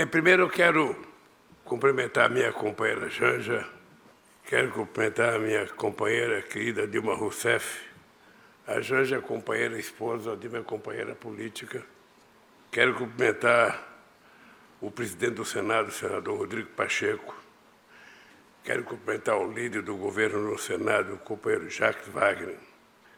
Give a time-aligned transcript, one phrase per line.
[0.00, 0.96] Bem, primeiro eu quero
[1.62, 3.68] cumprimentar a minha companheira Janja,
[4.46, 7.82] quero cumprimentar a minha companheira querida Dilma Rousseff,
[8.66, 11.84] a Janja é companheira esposa de minha companheira política.
[12.72, 14.02] Quero cumprimentar
[14.80, 17.36] o presidente do Senado, o senador Rodrigo Pacheco.
[18.64, 22.56] Quero cumprimentar o líder do governo no Senado, o companheiro Jacques Wagner.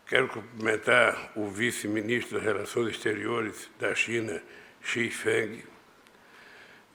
[0.04, 4.42] Quero cumprimentar o vice-ministro das Relações Exteriores da China,
[4.82, 5.71] Xi Feng.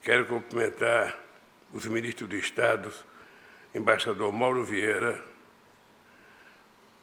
[0.07, 1.19] Quero cumprimentar
[1.73, 2.89] os ministros de Estado,
[3.75, 5.21] embaixador Mauro Vieira,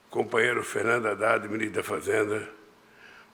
[0.09, 2.49] companheiro Fernando Haddad, ministro da Fazenda,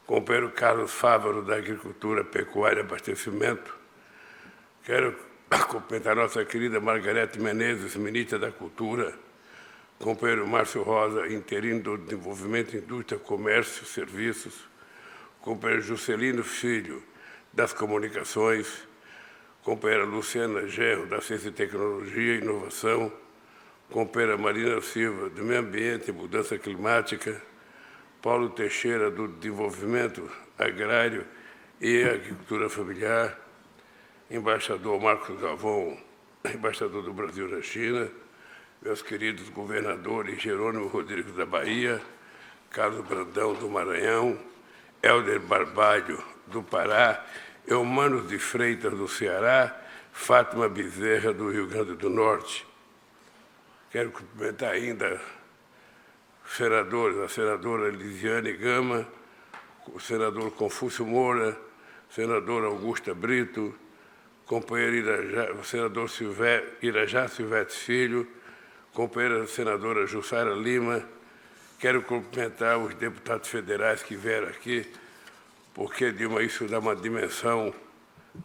[0.08, 3.72] companheiro Carlos Fávaro, da Agricultura, Pecuária e Abastecimento.
[4.82, 5.16] Quero
[5.68, 9.14] cumprimentar nossa querida Margarete Menezes, ministra da Cultura,
[10.00, 14.68] companheiro Márcio Rosa, interino do Desenvolvimento, Indústria, Comércio e Serviços,
[15.40, 17.00] companheiro Juscelino Filho,
[17.52, 18.89] das Comunicações,
[19.70, 23.12] companheira Luciana Gerro, da Ciência e Tecnologia e Inovação,
[23.88, 27.40] companheira Marina Silva, do Meio Ambiente e Mudança Climática,
[28.20, 31.24] Paulo Teixeira, do Desenvolvimento Agrário
[31.80, 33.38] e Agricultura Familiar,
[34.28, 35.96] embaixador Marcos Gavão,
[36.52, 38.10] embaixador do Brasil na China,
[38.82, 42.02] meus queridos governadores Jerônimo Rodrigues da Bahia,
[42.70, 44.36] Carlos Brandão do Maranhão,
[45.00, 47.24] Helder Barbalho do Pará,
[47.70, 49.80] Eumanos de Freitas do Ceará,
[50.12, 52.66] Fátima Bezerra do Rio Grande do Norte,
[53.90, 55.20] Quero cumprimentar ainda
[56.44, 59.04] os senadores, a senadora Lisiane Gama,
[59.88, 61.58] o senador Confúcio Moura,
[62.08, 63.74] senador Augusta Brito,
[64.46, 68.28] companheiro Irajá, o senador Silvé, Irajá Silvete Filho,
[68.94, 71.02] companheira senadora Jussara Lima.
[71.80, 74.86] Quero cumprimentar os deputados federais que vieram aqui,
[75.80, 77.72] porque Dilma, isso dá uma dimensão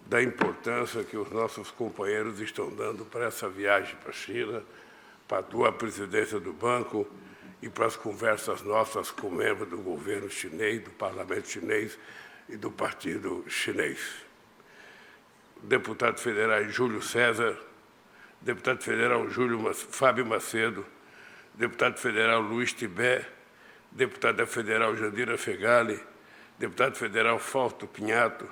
[0.07, 4.63] da importância que os nossos companheiros estão dando para essa viagem para a China
[5.27, 7.05] para a tua presidência do banco
[7.61, 11.99] e para as conversas nossas com membros do governo chinês, do parlamento chinês
[12.47, 13.99] e do partido chinês.
[15.61, 17.59] Deputado federal Júlio César,
[18.39, 20.85] deputado federal Júlio Fábio Macedo,
[21.53, 23.27] deputado federal Luiz Tibé,
[23.91, 25.99] deputada federal Jandira Fegali,
[26.57, 28.47] deputado federal Fausto Pinhato,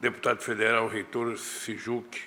[0.00, 2.22] deputado federal Reitor Sijuque,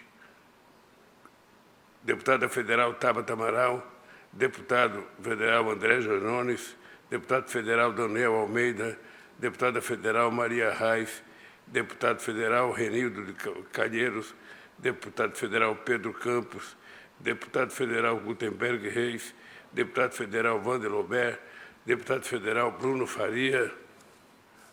[2.03, 3.83] deputada federal Tabata Amaral,
[4.31, 6.75] deputado federal André Janones,
[7.09, 8.97] deputado federal Daniel Almeida,
[9.37, 11.21] deputada federal Maria Reis,
[11.67, 13.33] deputado federal Renildo de
[13.71, 14.33] Calheiros,
[14.77, 16.77] deputado federal Pedro Campos,
[17.19, 19.33] deputado federal Gutenberg Reis,
[19.71, 21.39] deputado federal Wander Lobert,
[21.85, 23.71] deputado federal Bruno Faria,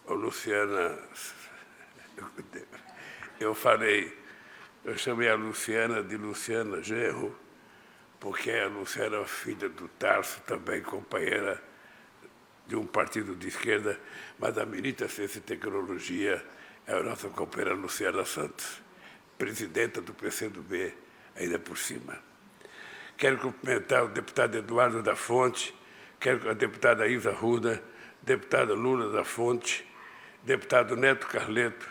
[0.09, 0.99] oh, Luciana,
[3.41, 4.19] eu falei
[4.85, 7.37] eu chamei a Luciana de Luciana Gerro,
[8.19, 11.63] porque a Luciana é filha do Tarso, também companheira
[12.67, 13.99] de um partido de esquerda,
[14.39, 16.45] mas a Milita Ciência e Tecnologia
[16.87, 18.81] é a nossa companheira Luciana Santos,
[19.37, 20.95] presidenta do PCdoB,
[21.37, 22.19] ainda por cima.
[23.17, 25.75] Quero cumprimentar o deputado Eduardo da Fonte,
[26.21, 27.83] quero a deputada Isa Ruda,
[28.23, 29.88] deputada Lula da Fonte,
[30.49, 31.87] deputado Neto Carleto,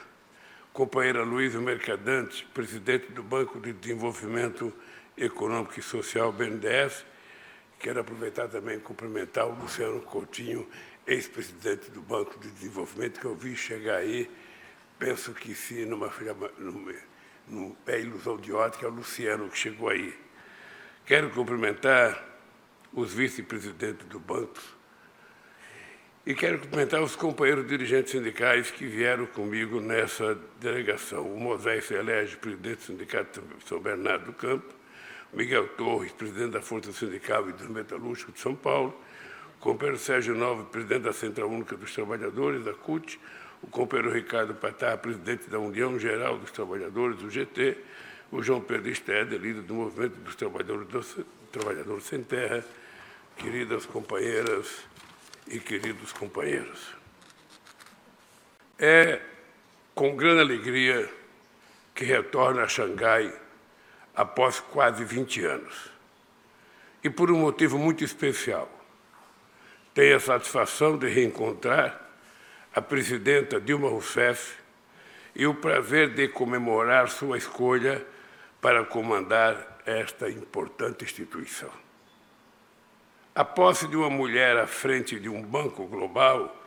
[0.73, 4.73] companheira Luísa Mercadante, presidente do Banco de Desenvolvimento
[5.16, 7.06] Econômico e Social, BNDES.
[7.78, 10.68] Quero aproveitar também e cumprimentar o Luciano Coutinho,
[11.06, 14.28] ex-presidente do Banco de Desenvolvimento, que eu vi chegar aí.
[14.97, 16.12] Penso que se numa,
[16.57, 20.18] numa, é ilusão de ótica, é o Luciano que chegou aí.
[21.06, 22.25] Quero cumprimentar
[22.91, 24.59] os vice-presidentes do banco,
[26.27, 31.25] e quero cumprimentar os companheiros dirigentes sindicais que vieram comigo nessa delegação.
[31.25, 34.75] O Moisés Celeste, presidente do Sindicato São Bernardo do Campo,
[35.31, 38.93] Miguel Torres, presidente da Força Sindical e dos Metalúrgicos de São Paulo,
[39.57, 43.17] o companheiro Sérgio Nova, presidente da Central Única dos Trabalhadores, da CUT,
[43.63, 47.77] o companheiro Ricardo Patar, presidente da União Geral dos Trabalhadores, do GT,
[48.33, 51.19] o João Pedro Steder, líder do Movimento dos Trabalhadores, dos
[51.53, 52.65] Trabalhadores Sem Terra,
[53.38, 54.87] queridas companheiras
[55.49, 56.95] e queridos companheiros.
[58.79, 59.21] É
[59.95, 61.09] com grande alegria
[61.95, 63.33] que retorno a Xangai
[64.15, 65.91] após quase 20 anos.
[67.03, 68.69] E por um motivo muito especial.
[69.94, 72.07] Tenho a satisfação de reencontrar
[72.75, 74.55] a presidenta Dilma Rousseff
[75.35, 78.05] e o prazer de comemorar sua escolha
[78.61, 81.71] para comandar esta importante instituição.
[83.38, 86.60] A posse de uma mulher à frente de um banco global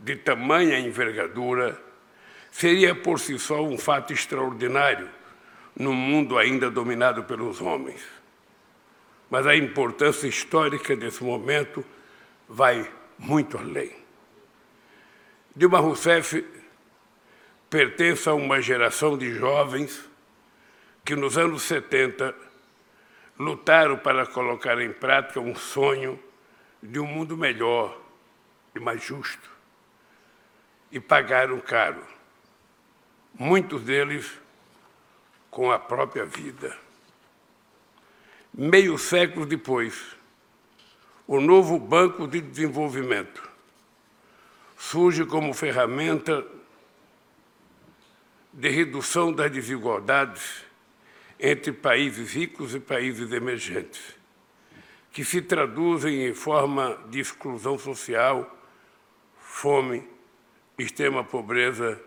[0.00, 1.80] de tamanha envergadura
[2.50, 5.08] seria por si só um fato extraordinário,
[5.78, 8.04] num mundo ainda dominado pelos homens.
[9.30, 11.84] Mas a importância histórica desse momento
[12.48, 13.92] vai muito além.
[15.54, 16.44] Dilma Rousseff
[17.70, 20.04] pertence a uma geração de jovens
[21.04, 22.45] que nos anos 70
[23.38, 26.18] lutaram para colocar em prática um sonho
[26.82, 27.98] de um mundo melhor
[28.74, 29.50] e mais justo.
[30.90, 32.02] E pagaram caro.
[33.34, 34.30] Muitos deles
[35.50, 36.76] com a própria vida.
[38.52, 40.16] Meio século depois,
[41.26, 43.46] o novo Banco de Desenvolvimento
[44.76, 46.46] surge como ferramenta
[48.52, 50.65] de redução das desigualdades
[51.38, 54.16] entre países ricos e países emergentes,
[55.12, 58.54] que se traduzem em forma de exclusão social,
[59.38, 60.06] fome,
[60.78, 62.00] extrema pobreza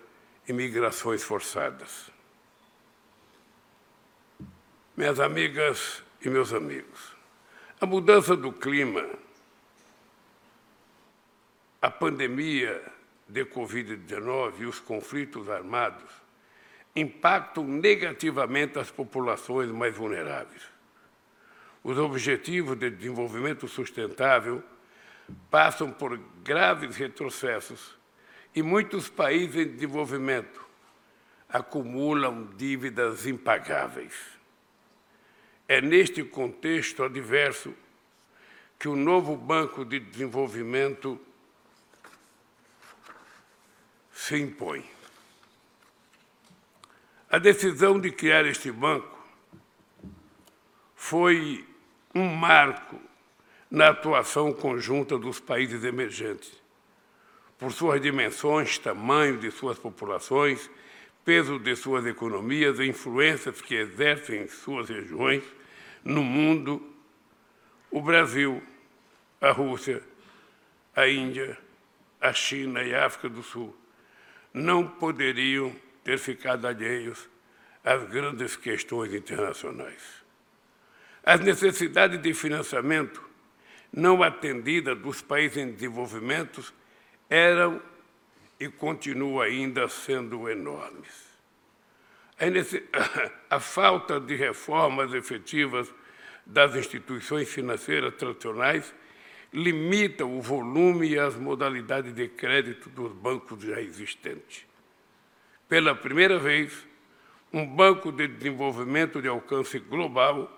[0.48, 2.12] e migrações forçadas.
[4.96, 7.16] Minhas amigas e meus amigos,
[7.80, 9.08] a mudança do clima,
[11.82, 12.84] a pandemia
[13.28, 16.19] de Covid-19 e os conflitos armados
[16.96, 20.64] impactam negativamente as populações mais vulneráveis.
[21.84, 24.62] Os Objetivos de Desenvolvimento Sustentável
[25.50, 27.98] passam por graves retrocessos
[28.54, 30.68] e muitos países em desenvolvimento
[31.48, 34.14] acumulam dívidas impagáveis.
[35.68, 37.74] É neste contexto adverso
[38.78, 41.20] que o novo Banco de Desenvolvimento
[44.14, 44.99] se impõe.
[47.32, 49.20] A decisão de criar este banco
[50.96, 51.64] foi
[52.16, 53.00] um marco
[53.70, 56.52] na atuação conjunta dos países emergentes,
[57.60, 60.72] por suas dimensões, tamanho de suas populações,
[61.24, 65.44] peso de suas economias e influências que exercem em suas regiões
[66.04, 66.82] no mundo,
[67.92, 68.64] o Brasil,
[69.40, 70.02] a Rússia,
[70.96, 71.56] a Índia,
[72.20, 73.76] a China e a África do Sul
[74.52, 77.30] não poderiam ter ficado alheios
[77.84, 80.02] às grandes questões internacionais.
[81.24, 83.24] As necessidades de financiamento
[83.92, 86.74] não atendidas dos países em desenvolvimento
[87.30, 87.82] eram
[88.60, 91.30] e continuam ainda sendo enormes.
[93.50, 95.92] A falta de reformas efetivas
[96.46, 98.94] das instituições financeiras tradicionais
[99.52, 104.69] limita o volume e as modalidades de crédito dos bancos já existentes
[105.70, 106.86] pela primeira vez,
[107.54, 110.52] um banco de desenvolvimento de alcance global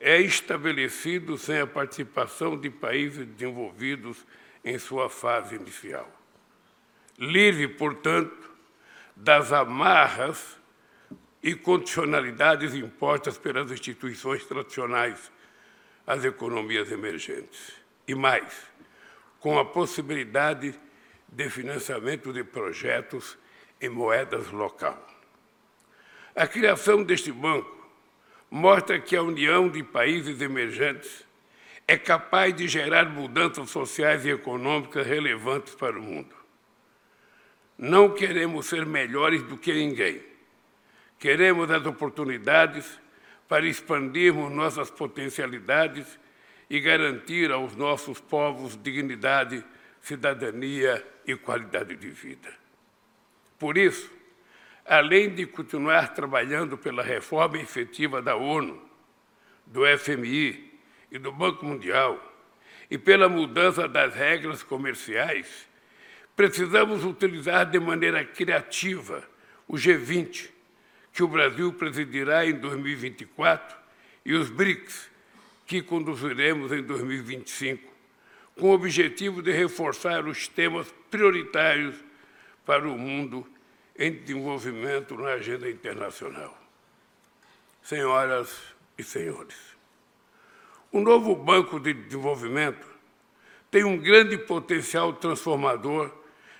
[0.00, 4.26] é estabelecido sem a participação de países desenvolvidos
[4.64, 6.10] em sua fase inicial.
[7.18, 8.50] Livre, portanto,
[9.14, 10.58] das amarras
[11.42, 15.30] e condicionalidades impostas pelas instituições tradicionais
[16.06, 17.74] às economias emergentes.
[18.08, 18.66] E mais,
[19.38, 20.74] com a possibilidade
[21.28, 23.38] de financiamento de projetos
[23.80, 25.06] em moedas local.
[26.34, 27.88] A criação deste banco
[28.50, 31.24] mostra que a união de países emergentes
[31.86, 36.34] é capaz de gerar mudanças sociais e econômicas relevantes para o mundo.
[37.76, 40.22] Não queremos ser melhores do que ninguém.
[41.18, 43.00] Queremos as oportunidades
[43.48, 46.18] para expandirmos nossas potencialidades
[46.68, 49.64] e garantir aos nossos povos dignidade,
[50.00, 52.48] cidadania e qualidade de vida.
[53.60, 54.10] Por isso,
[54.86, 58.82] além de continuar trabalhando pela reforma efetiva da ONU,
[59.66, 60.80] do FMI
[61.12, 62.18] e do Banco Mundial,
[62.90, 65.68] e pela mudança das regras comerciais,
[66.34, 69.22] precisamos utilizar de maneira criativa
[69.68, 70.48] o G20,
[71.12, 73.76] que o Brasil presidirá em 2024,
[74.24, 75.10] e os BRICS,
[75.66, 77.92] que conduziremos em 2025,
[78.56, 82.09] com o objetivo de reforçar os temas prioritários
[82.64, 83.46] para o mundo
[83.96, 86.56] em desenvolvimento na agenda internacional.
[87.82, 88.56] Senhoras
[88.96, 89.56] e senhores,
[90.92, 92.86] o novo Banco de Desenvolvimento
[93.70, 96.10] tem um grande potencial transformador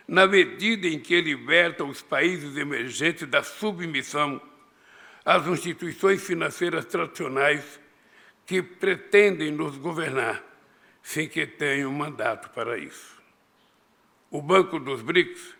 [0.06, 4.40] na medida em que liberta os países emergentes da submissão
[5.24, 7.80] às instituições financeiras tradicionais
[8.46, 10.42] que pretendem nos governar
[11.02, 13.20] sem que tenham mandato para isso.
[14.30, 15.56] O Banco dos BRICS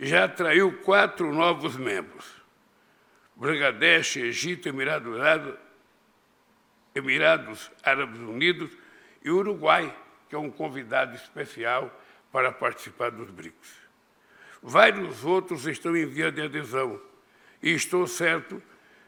[0.00, 2.26] já atraiu quatro novos membros:
[3.36, 5.14] Bangladesh, Egito, Emirados,
[6.94, 8.70] Emirados Árabes Unidos
[9.22, 9.94] e Uruguai,
[10.28, 11.94] que é um convidado especial
[12.32, 13.80] para participar dos BRICS.
[14.62, 17.00] Vários outros estão em via de adesão
[17.62, 18.62] e estou certo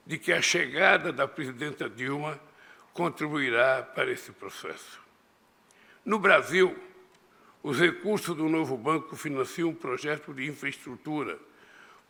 [0.07, 2.39] de que a chegada da presidenta Dilma
[2.93, 5.01] contribuirá para esse processo.
[6.05, 6.77] No Brasil,
[7.63, 11.39] os recursos do novo banco financiam um projeto de infraestrutura,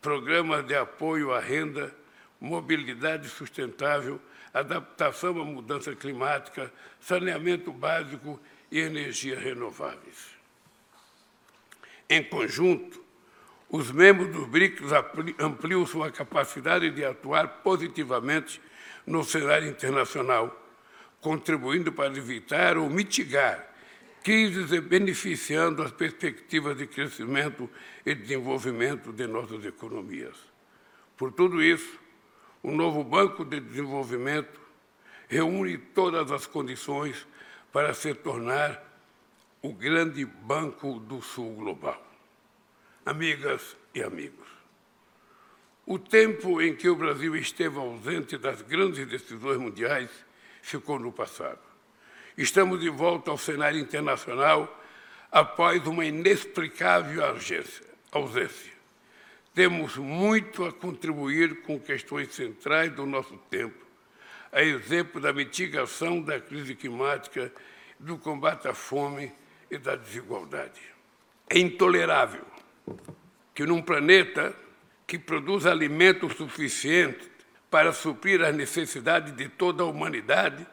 [0.01, 1.95] programas de apoio à renda,
[2.41, 4.21] mobilidade sustentável,
[4.53, 8.41] adaptação à mudança climática, saneamento básico
[8.71, 10.33] e energias renováveis.
[12.09, 13.03] Em conjunto,
[13.69, 14.91] os membros dos BRICS
[15.39, 18.61] ampliam sua capacidade de atuar positivamente
[19.07, 20.59] no cenário internacional,
[21.21, 23.72] contribuindo para evitar ou mitigar
[24.23, 27.69] crises e beneficiando as perspectivas de crescimento
[28.07, 30.37] e desenvolvimento de nossas economias.
[31.17, 31.99] Por tudo isso,
[32.63, 34.61] o novo Banco de Desenvolvimento
[35.29, 37.27] reúne todas as condições
[37.73, 38.83] para se tornar
[39.61, 42.01] o grande Banco do Sul global.
[43.05, 44.47] Amigas e amigos,
[45.85, 50.11] o tempo em que o Brasil esteve ausente das grandes decisões mundiais
[50.63, 51.72] ficou no passado
[52.37, 54.81] Estamos de volta ao cenário internacional
[55.31, 57.23] após uma inexplicável
[58.11, 58.73] ausência.
[59.55, 63.85] Temos muito a contribuir com questões centrais do nosso tempo,
[64.51, 67.53] a exemplo da mitigação da crise climática,
[67.99, 69.33] do combate à fome
[69.71, 70.81] e da desigualdade.
[71.49, 72.45] É intolerável
[73.55, 74.55] que num planeta
[75.07, 77.31] que produz alimentos suficientes
[77.71, 80.67] para suprir as necessidades de toda a humanidade,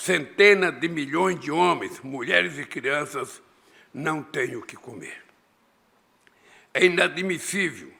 [0.00, 3.42] centenas de milhões de homens, mulheres e crianças
[3.92, 5.22] não têm o que comer.
[6.72, 7.92] É inadmissível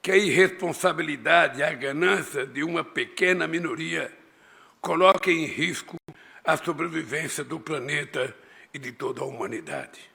[0.00, 4.16] que a irresponsabilidade e a ganância de uma pequena minoria
[4.80, 5.96] coloquem em risco
[6.44, 8.32] a sobrevivência do planeta
[8.72, 10.08] e de toda a humanidade.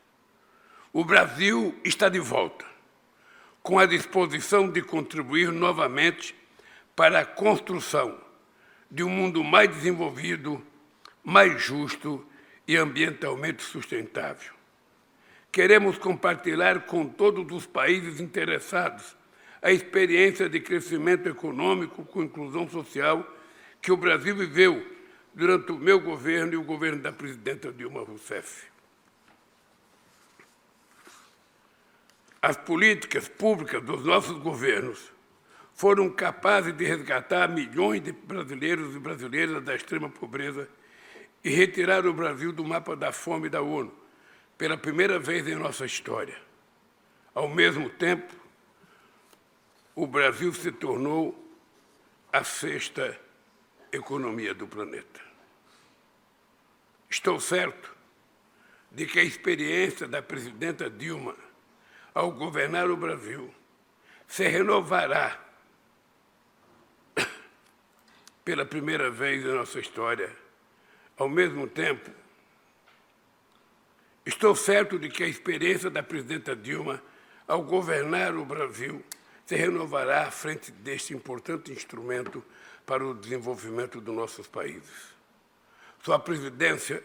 [0.93, 2.65] O Brasil está de volta,
[3.61, 6.33] com a disposição de contribuir novamente
[6.95, 8.17] para a construção
[8.89, 10.70] de um mundo mais desenvolvido
[11.23, 12.25] mais justo
[12.67, 14.53] e ambientalmente sustentável.
[15.51, 19.15] Queremos compartilhar com todos os países interessados
[19.61, 23.27] a experiência de crescimento econômico com inclusão social
[23.81, 24.85] que o Brasil viveu
[25.33, 28.71] durante o meu governo e o governo da presidenta Dilma Rousseff.
[32.41, 35.11] As políticas públicas dos nossos governos
[35.75, 40.67] foram capazes de resgatar milhões de brasileiros e brasileiras da extrema pobreza
[41.43, 43.93] e retirar o Brasil do mapa da fome da ONU,
[44.57, 46.39] pela primeira vez em nossa história.
[47.33, 48.33] Ao mesmo tempo,
[49.95, 51.37] o Brasil se tornou
[52.31, 53.19] a sexta
[53.91, 55.19] economia do planeta.
[57.09, 57.93] Estou certo
[58.91, 61.35] de que a experiência da presidenta Dilma
[62.13, 63.53] ao governar o Brasil
[64.27, 65.39] se renovará
[68.45, 70.33] pela primeira vez em nossa história
[71.21, 72.09] ao mesmo tempo,
[74.25, 76.99] estou certo de que a experiência da presidenta Dilma
[77.47, 79.03] ao governar o Brasil
[79.45, 82.43] se renovará à frente deste importante instrumento
[82.87, 85.13] para o desenvolvimento dos nossos países.
[86.03, 87.03] Sua presidência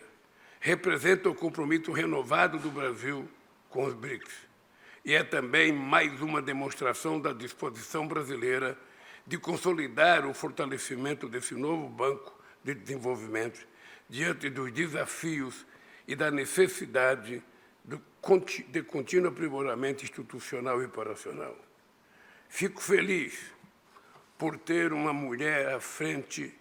[0.61, 3.29] representa o compromisso renovado do Brasil
[3.69, 4.33] com os BRICS
[5.05, 8.79] e é também mais uma demonstração da disposição brasileira
[9.27, 13.76] de consolidar o fortalecimento desse novo banco de desenvolvimento
[14.09, 15.67] diante dos desafios
[16.07, 17.43] e da necessidade
[17.85, 21.57] de contínuo aprimoramento institucional e operacional.
[22.49, 23.53] Fico feliz
[24.39, 26.55] por ter uma mulher à frente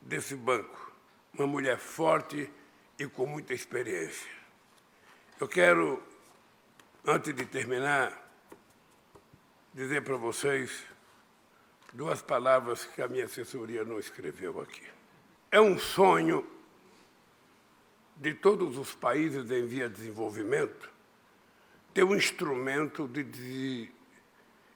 [0.00, 0.92] desse banco,
[1.34, 2.50] uma mulher forte
[2.98, 4.30] e com muita experiência.
[5.38, 6.02] Eu quero,
[7.04, 8.30] antes de terminar,
[9.74, 10.84] dizer para vocês
[11.92, 14.86] duas palavras que a minha assessoria não escreveu aqui.
[15.50, 16.46] É um sonho
[18.16, 20.90] de todos os países em via de desenvolvimento
[21.92, 23.90] ter um instrumento de, de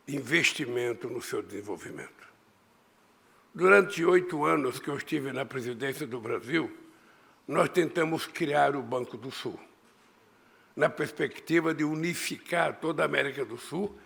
[0.09, 2.29] investimento no seu desenvolvimento.
[3.55, 6.75] Durante oito anos que eu estive na presidência do Brasil,
[7.47, 9.61] nós tentamos criar o Banco do Sul,
[10.75, 13.99] na perspectiva de unificar toda a América do Sul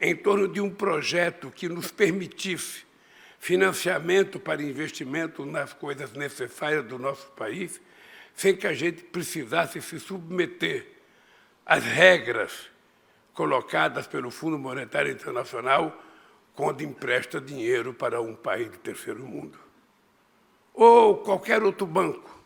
[0.00, 2.84] em torno de um projeto que nos permitisse
[3.40, 7.80] financiamento para investimento nas coisas necessárias do nosso país
[8.34, 10.86] sem que a gente precisasse se submeter
[11.64, 12.70] às regras
[13.34, 16.02] colocadas pelo Fundo Monetário Internacional
[16.54, 19.58] quando empresta dinheiro para um país do terceiro mundo.
[20.74, 22.38] Ou qualquer outro banco,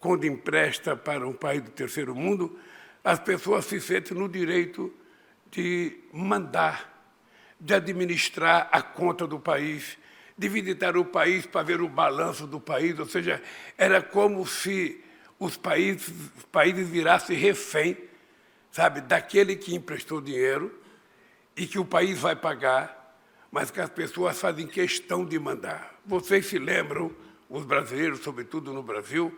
[0.00, 2.58] quando empresta para um país do terceiro mundo,
[3.04, 4.92] as pessoas se sentem no direito
[5.50, 7.04] de mandar,
[7.60, 9.98] de administrar a conta do país
[10.36, 13.42] de visitar o país para ver o balanço do país, ou seja,
[13.76, 15.02] era como se
[15.42, 17.96] os países, os países virassem refém,
[18.70, 20.72] sabe, daquele que emprestou dinheiro
[21.56, 23.18] e que o país vai pagar,
[23.50, 25.94] mas que as pessoas fazem questão de mandar.
[26.06, 27.10] Vocês se lembram,
[27.50, 29.36] os brasileiros, sobretudo no Brasil,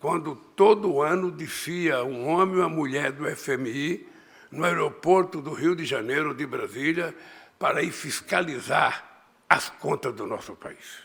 [0.00, 4.06] quando todo ano descia um homem e uma mulher do FMI
[4.50, 7.14] no aeroporto do Rio de Janeiro, de Brasília,
[7.58, 11.02] para ir fiscalizar as contas do nosso país.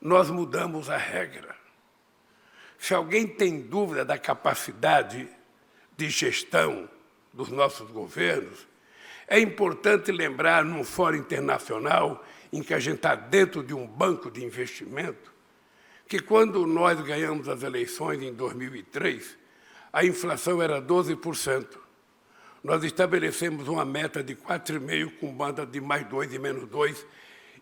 [0.00, 1.63] Nós mudamos a regra.
[2.78, 5.28] Se alguém tem dúvida da capacidade
[5.96, 6.88] de gestão
[7.32, 8.66] dos nossos governos,
[9.26, 14.30] é importante lembrar, num fórum internacional, em que a gente está dentro de um banco
[14.30, 15.32] de investimento,
[16.06, 19.38] que quando nós ganhamos as eleições em 2003,
[19.92, 21.66] a inflação era 12%.
[22.62, 27.06] Nós estabelecemos uma meta de 4,5% com banda de mais 2 e menos 2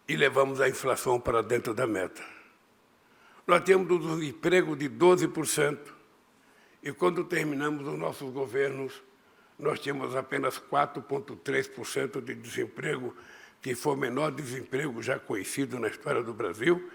[0.08, 2.22] e levamos a inflação para dentro da meta.
[3.46, 5.78] Nós temos um emprego de 12%.
[6.82, 9.02] E quando terminamos os nossos governos,
[9.58, 13.16] nós tínhamos apenas 4,3% de desemprego,
[13.60, 16.90] que foi o menor desemprego já conhecido na história do Brasil,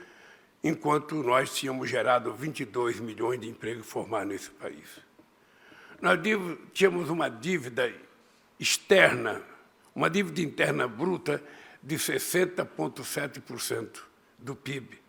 [0.64, 5.00] enquanto nós tínhamos gerado 22 milhões de empregos formados nesse país.
[6.02, 6.20] Nós
[6.74, 7.94] tínhamos uma dívida
[8.60, 9.42] externa,
[9.96, 11.42] uma dívida interna bruta
[11.82, 14.02] de 60,7%
[14.38, 15.07] do PIB.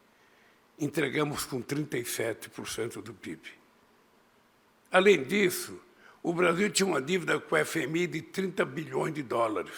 [0.78, 3.40] Entregamos com 37% do PIB.
[4.90, 5.80] Além disso,
[6.22, 9.74] o Brasil tinha uma dívida com o FMI de 30 bilhões de dólares.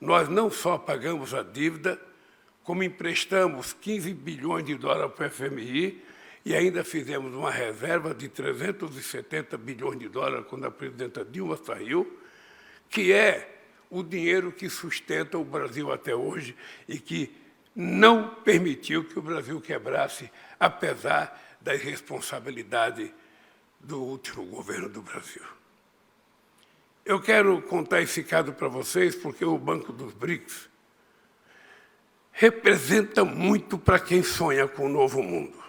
[0.00, 2.00] Nós não só pagamos a dívida,
[2.62, 6.02] como emprestamos 15 bilhões de dólares para o FMI
[6.44, 12.20] e ainda fizemos uma reserva de 370 bilhões de dólares quando a presidenta Dilma saiu,
[12.90, 16.56] que é o dinheiro que sustenta o Brasil até hoje
[16.88, 17.34] e que
[17.76, 23.12] não permitiu que o Brasil quebrasse, apesar da irresponsabilidade
[23.78, 25.42] do último governo do Brasil.
[27.04, 30.70] Eu quero contar esse caso para vocês porque o Banco dos BRICS
[32.32, 35.62] representa muito para quem sonha com o novo mundo.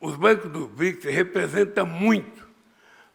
[0.00, 2.48] Os bancos dos BRICS representam muito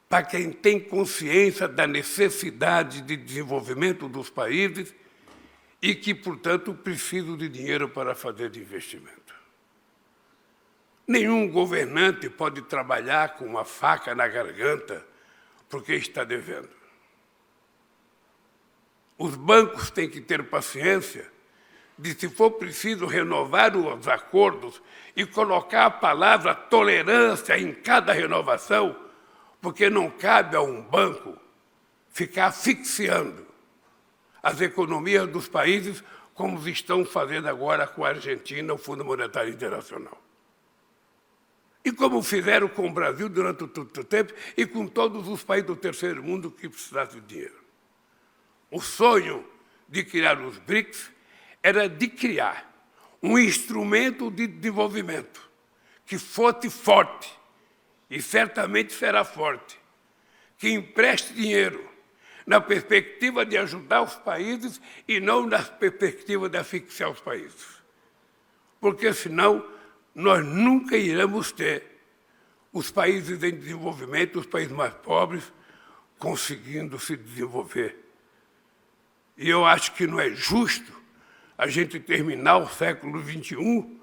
[0.08, 4.94] para quem tem consciência da necessidade de desenvolvimento dos países
[5.82, 9.36] e que, portanto, precisam de dinheiro para fazer investimento.
[11.08, 15.06] Nenhum governante pode trabalhar com uma faca na garganta
[15.70, 16.70] porque está devendo.
[19.18, 21.30] Os bancos têm que ter paciência
[21.98, 24.82] de, se for preciso, renovar os acordos
[25.16, 28.96] e colocar a palavra tolerância em cada renovação,
[29.62, 31.38] porque não cabe a um banco
[32.10, 33.47] ficar asfixiando
[34.48, 36.02] as economias dos países
[36.34, 40.18] como estão fazendo agora com a Argentina, o Fundo Monetário Internacional.
[41.84, 45.68] E como fizeram com o Brasil durante todo o tempo e com todos os países
[45.68, 47.60] do terceiro mundo que precisavam de dinheiro.
[48.72, 49.46] O sonho
[49.86, 51.12] de criar os BRICS
[51.62, 52.74] era de criar
[53.22, 55.42] um instrumento de desenvolvimento
[56.06, 57.38] que fosse forte,
[58.10, 59.78] e certamente será forte,
[60.58, 61.97] que empreste dinheiro
[62.48, 67.84] na perspectiva de ajudar os países e não na perspectiva de asfixiar os países.
[68.80, 69.68] Porque senão
[70.16, 71.84] nós nunca iremos ter
[72.72, 75.52] os países em desenvolvimento, os países mais pobres,
[76.18, 77.98] conseguindo se desenvolver.
[79.38, 80.94] E eu acho que não é justo
[81.58, 83.98] a gente terminar o século XXI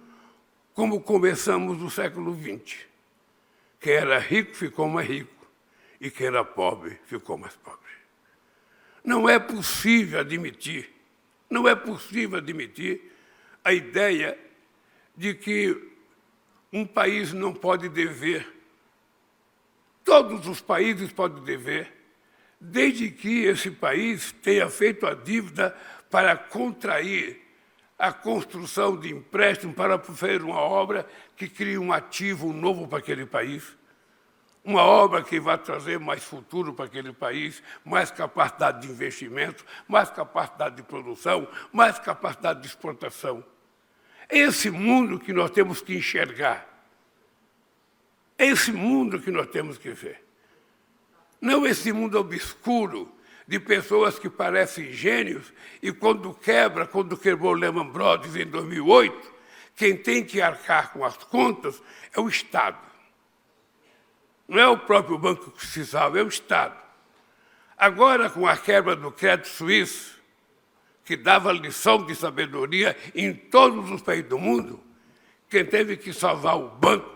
[0.75, 2.77] como começamos o século XX.
[3.81, 5.47] Quem era rico ficou mais rico
[5.99, 7.84] e quem era pobre ficou mais pobre.
[9.05, 10.91] Não é possível admitir,
[11.51, 13.13] não é possível admitir
[13.63, 14.39] a ideia
[15.15, 15.79] de que
[16.73, 18.51] um país não pode dever.
[20.03, 21.93] Todos os países podem dever,
[22.61, 25.77] desde que esse país tenha feito a dívida
[26.11, 27.43] para contrair
[27.99, 33.25] a construção de empréstimo para fazer uma obra que crie um ativo novo para aquele
[33.25, 33.65] país,
[34.65, 40.09] uma obra que vai trazer mais futuro para aquele país, mais capacidade de investimento, mais
[40.09, 43.45] capacidade de produção, mais capacidade de exportação.
[44.27, 46.67] É esse mundo que nós temos que enxergar.
[48.39, 50.25] É esse mundo que nós temos que ver.
[51.41, 53.13] Não esse mundo obscuro
[53.47, 59.35] de pessoas que parecem gênios e quando quebra, quando quebrou Lehman Brothers em 2008,
[59.77, 61.83] quem tem que arcar com as contas
[62.15, 62.94] é o Estado.
[64.47, 66.77] Não é o próprio banco que salva, é o Estado.
[67.77, 70.15] Agora, com a quebra do crédito suíço,
[71.05, 74.81] que dava lição de sabedoria em todos os países do mundo,
[75.49, 77.15] quem teve que salvar o banco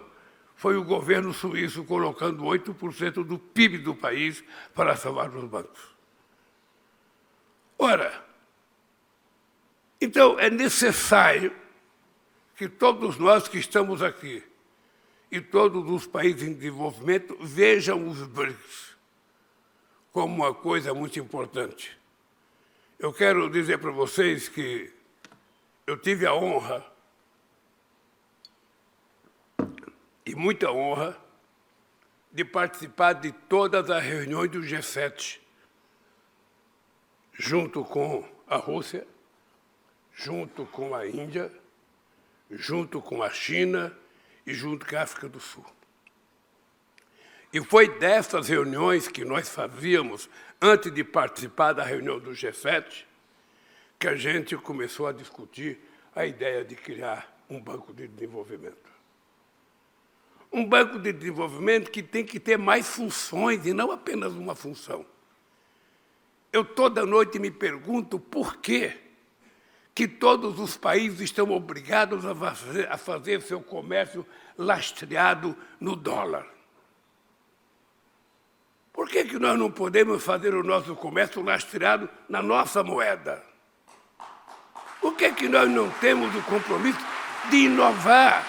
[0.57, 4.43] foi o governo suíço colocando 8% do PIB do país
[4.75, 5.81] para salvar os bancos.
[7.79, 8.25] Ora,
[10.01, 11.55] então é necessário
[12.57, 14.43] que todos nós que estamos aqui
[15.31, 18.97] e todos os países em desenvolvimento vejam os BRICS
[20.13, 21.97] como uma coisa muito importante.
[22.99, 24.93] Eu quero dizer para vocês que
[25.87, 26.85] eu tive a honra
[30.27, 31.17] e muita honra
[32.33, 35.39] de participar de todas as reuniões do G7,
[37.33, 39.07] junto com a Rússia,
[40.13, 41.53] junto com a Índia,
[42.51, 43.97] junto com a China
[44.49, 45.65] e junto com a África do Sul.
[47.53, 50.29] E foi dessas reuniões que nós fazíamos,
[50.61, 53.05] antes de participar da reunião do G7,
[53.99, 55.79] que a gente começou a discutir
[56.17, 58.89] a ideia de criar um banco de desenvolvimento.
[60.51, 65.05] Um banco de desenvolvimento que tem que ter mais funções e não apenas uma função.
[66.51, 68.97] Eu toda noite me pergunto por quê
[69.99, 74.25] que todos os países estão obrigados a fazer, a fazer seu comércio
[74.57, 76.47] lastreado no dólar.
[78.93, 83.43] Por que, que nós não podemos fazer o nosso comércio lastreado na nossa moeda?
[85.01, 87.05] Por que, que nós não temos o compromisso
[87.51, 88.47] de inovar?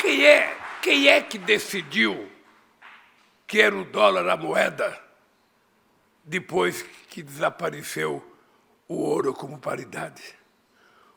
[0.00, 2.28] Quem é, quem é que decidiu
[3.46, 5.05] que era o dólar a moeda
[6.26, 8.20] depois que desapareceu
[8.88, 10.34] o ouro como paridade?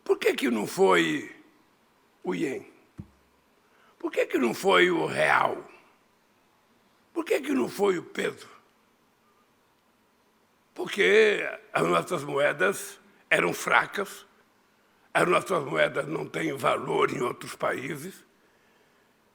[0.03, 1.35] Por que, que não foi
[2.23, 2.71] o ien?
[3.97, 5.67] Por que, que não foi o real?
[7.11, 8.47] Por que, que não foi o peso?
[10.75, 11.43] Porque
[11.73, 14.25] as nossas moedas eram fracas,
[15.13, 18.23] as nossas moedas não têm valor em outros países.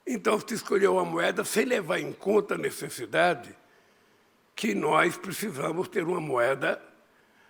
[0.06, 3.54] Então, se escolheu uma moeda sem levar em conta a necessidade
[4.54, 6.80] que nós precisamos ter uma moeda,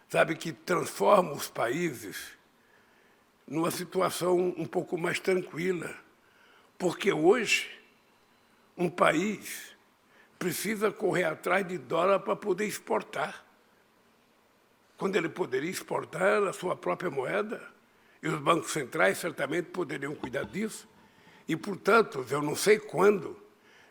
[0.09, 2.33] sabe, que transforma os países
[3.47, 5.95] numa situação um pouco mais tranquila.
[6.79, 7.71] Porque hoje,
[8.77, 9.75] um país
[10.39, 13.45] precisa correr atrás de dólar para poder exportar.
[14.97, 17.75] Quando ele poderia exportar a sua própria moeda,
[18.23, 20.89] e os bancos centrais certamente poderiam cuidar disso.
[21.47, 23.37] E, portanto, eu não sei quando,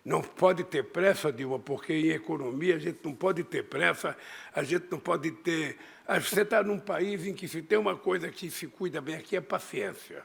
[0.06, 4.18] não pode ter pressa, Dilma, porque em economia a gente não pode ter pressa,
[4.54, 5.78] a gente não pode ter.
[6.22, 9.38] Você está num país em que se tem uma coisa que se cuida bem aqui
[9.38, 10.24] é paciência.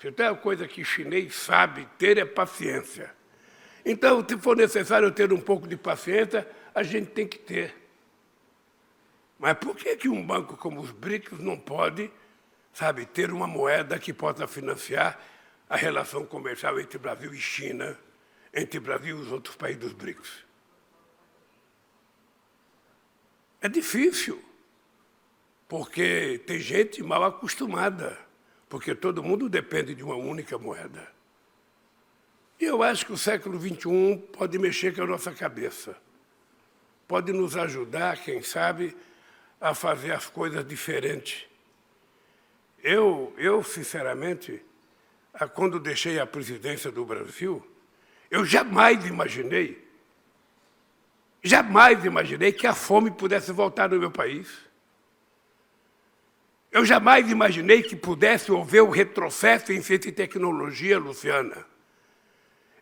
[0.00, 3.14] Se tem uma coisa que chinês sabe ter é paciência.
[3.84, 7.74] Então, se for necessário ter um pouco de paciência, a gente tem que ter.
[9.38, 12.10] Mas por que, que um banco como os BRICS não pode,
[12.72, 15.20] sabe, ter uma moeda que possa financiar
[15.68, 17.96] a relação comercial entre Brasil e China,
[18.56, 20.44] entre Brasil e os outros países dos BRICS.
[23.60, 24.42] É difícil,
[25.68, 28.18] porque tem gente mal acostumada,
[28.68, 31.14] porque todo mundo depende de uma única moeda.
[32.58, 35.94] E eu acho que o século XXI pode mexer com a nossa cabeça,
[37.06, 38.96] pode nos ajudar, quem sabe,
[39.60, 41.46] a fazer as coisas diferentes.
[42.82, 44.62] Eu, eu sinceramente,
[45.54, 47.66] quando deixei a presidência do Brasil,
[48.30, 49.86] eu jamais imaginei,
[51.42, 54.48] jamais imaginei que a fome pudesse voltar no meu país.
[56.70, 61.64] Eu jamais imaginei que pudesse haver o retrocesso em ciência e tecnologia, Luciana.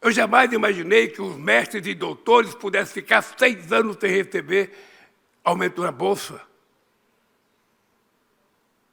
[0.00, 4.72] Eu jamais imaginei que os mestres e doutores pudessem ficar seis anos sem receber
[5.42, 6.40] aumento na Bolsa.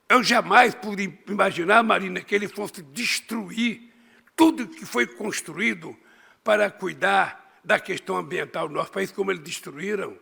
[0.08, 3.92] Eu jamais pude imaginar, Marina, que ele fosse destruir
[4.36, 5.98] tudo que foi construído
[6.44, 10.18] para cuidar da questão ambiental do nosso país, como eles destruíram.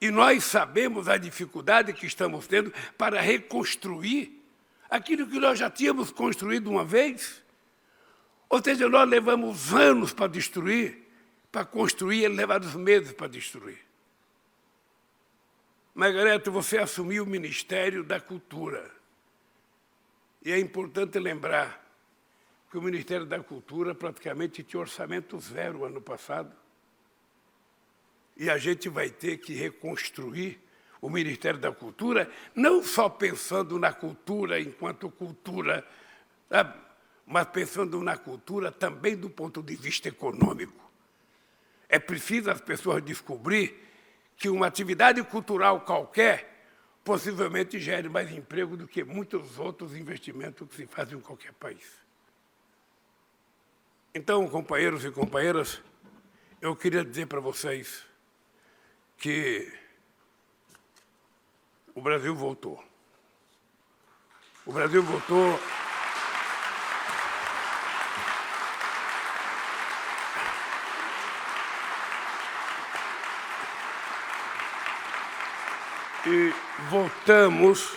[0.00, 4.42] E nós sabemos a dificuldade que estamos tendo para reconstruir
[4.88, 7.42] aquilo que nós já tínhamos construído uma vez.
[8.48, 11.06] Ou seja, nós levamos anos para destruir,
[11.52, 13.78] para construir, ele levamos meses para destruir.
[15.94, 18.90] Margareta, você assumiu o Ministério da Cultura.
[20.42, 21.79] E é importante lembrar
[22.70, 26.54] que o Ministério da Cultura praticamente tinha orçamento zero ano passado.
[28.36, 30.60] E a gente vai ter que reconstruir
[31.00, 35.84] o Ministério da Cultura, não só pensando na cultura enquanto cultura,
[37.26, 40.90] mas pensando na cultura também do ponto de vista econômico.
[41.88, 43.76] É preciso as pessoas descobrir
[44.36, 46.64] que uma atividade cultural qualquer
[47.02, 51.99] possivelmente gere mais emprego do que muitos outros investimentos que se fazem em qualquer país.
[54.12, 55.80] Então, companheiros e companheiras,
[56.60, 58.04] eu queria dizer para vocês
[59.16, 59.72] que
[61.94, 62.82] o Brasil voltou.
[64.66, 65.60] O Brasil voltou
[76.26, 76.52] e
[76.88, 77.96] voltamos,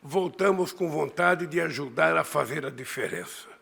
[0.00, 3.57] voltamos com vontade de ajudar a fazer a diferença.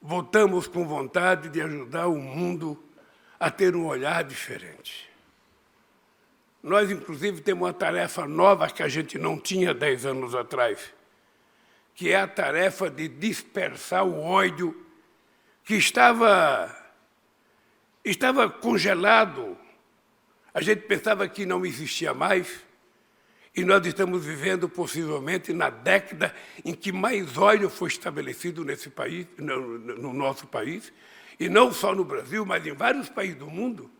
[0.00, 2.82] Voltamos com vontade de ajudar o mundo
[3.38, 5.08] a ter um olhar diferente.
[6.62, 10.92] Nós, inclusive, temos uma tarefa nova que a gente não tinha dez anos atrás,
[11.94, 14.86] que é a tarefa de dispersar o ódio
[15.64, 16.74] que estava,
[18.04, 19.56] estava congelado
[20.58, 22.64] a gente pensava que não existia mais,
[23.58, 26.32] e nós estamos vivendo possivelmente na década
[26.64, 30.92] em que mais óleo foi estabelecido nesse país, no, no nosso país,
[31.40, 33.90] e não só no Brasil, mas em vários países do mundo.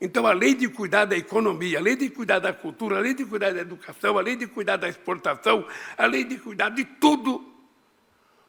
[0.00, 3.62] Então, além de cuidar da economia, além de cuidar da cultura, além de cuidar da
[3.62, 5.66] educação, além de cuidar da exportação,
[5.98, 7.44] além de cuidar de tudo,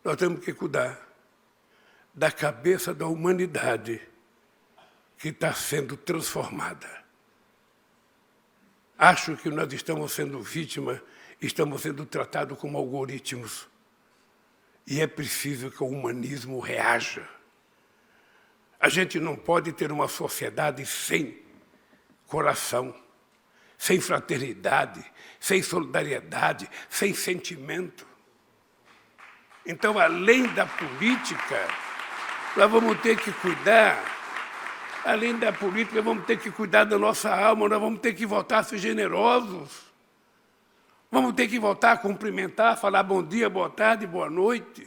[0.04, 1.02] nós temos que cuidar
[2.14, 4.00] da cabeça da humanidade
[5.18, 7.07] que está sendo transformada.
[8.98, 11.00] Acho que nós estamos sendo vítimas,
[11.40, 13.68] estamos sendo tratados como algoritmos.
[14.88, 17.28] E é preciso que o humanismo reaja.
[18.80, 21.40] A gente não pode ter uma sociedade sem
[22.26, 22.96] coração,
[23.78, 25.04] sem fraternidade,
[25.40, 28.08] sem solidariedade, sem sentimento.
[29.64, 31.68] Então, além da política,
[32.56, 34.17] nós vamos ter que cuidar
[35.08, 38.60] além da política, vamos ter que cuidar da nossa alma, nós vamos ter que voltar
[38.60, 39.88] a ser generosos.
[41.10, 44.86] Vamos ter que voltar a cumprimentar, falar bom dia, boa tarde, boa noite.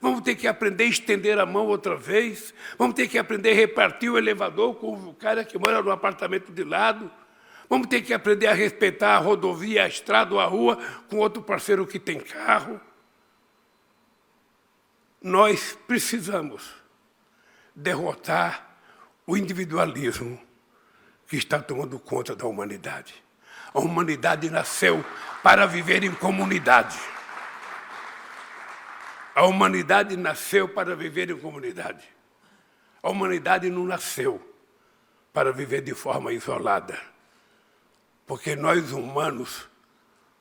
[0.00, 2.54] Vamos ter que aprender a estender a mão outra vez.
[2.78, 6.52] Vamos ter que aprender a repartir o elevador com o cara que mora no apartamento
[6.52, 7.10] de lado.
[7.68, 10.78] Vamos ter que aprender a respeitar a rodovia, a estrada ou a rua
[11.10, 12.80] com outro parceiro que tem carro.
[15.20, 16.72] Nós precisamos
[17.74, 18.65] derrotar
[19.26, 20.40] o individualismo
[21.26, 23.14] que está tomando conta da humanidade.
[23.74, 25.04] A humanidade nasceu
[25.42, 26.98] para viver em comunidade.
[29.34, 32.08] A humanidade nasceu para viver em comunidade.
[33.02, 34.40] A humanidade não nasceu
[35.32, 36.98] para viver de forma isolada.
[38.26, 39.68] Porque nós humanos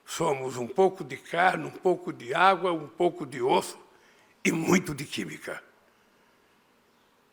[0.06, 3.78] somos um pouco de carne, um pouco de água, um pouco de osso
[4.44, 5.62] e muito de química.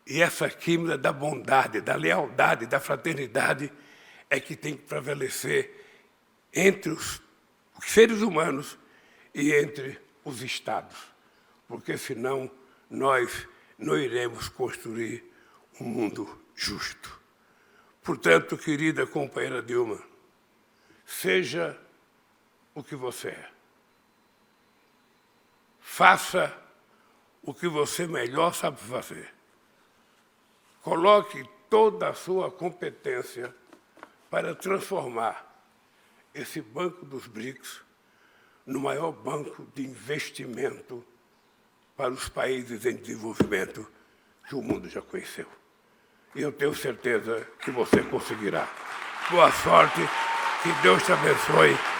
[0.05, 3.71] E essa química da bondade, da lealdade, da fraternidade
[4.29, 5.83] é que tem que prevalecer
[6.53, 7.21] entre os,
[7.81, 8.77] seres humanos
[9.33, 10.97] e entre os Estados,
[11.67, 12.51] porque senão
[12.89, 15.23] nós não iremos construir
[15.79, 17.19] um mundo justo.
[18.03, 20.01] Portanto, querida companheira Dilma,
[21.05, 21.79] seja
[22.75, 23.49] o que você é.
[25.79, 26.55] Faça
[27.41, 29.33] o que você melhor sabe fazer.
[30.83, 33.55] Coloque toda a sua competência
[34.29, 35.49] para transformar
[36.35, 37.81] esse Banco dos BRICS
[38.65, 41.03] no maior banco de investimento
[41.95, 43.89] para os países em desenvolvimento
[44.47, 45.47] que o mundo já conheceu.
[46.35, 48.67] E eu tenho certeza que você conseguirá.
[49.31, 50.01] Boa sorte,
[50.61, 51.92] que Deus te abençoe